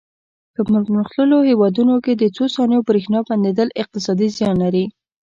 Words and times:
په 0.55 0.61
پرمختللو 0.67 1.37
هېوادونو 1.49 1.95
کې 2.03 2.13
د 2.15 2.23
څو 2.35 2.43
ثانیو 2.55 2.85
برېښنا 2.89 3.19
بندېدل 3.29 3.69
اقتصادي 3.81 4.27
زیان 4.37 4.55
لري. 4.63 4.85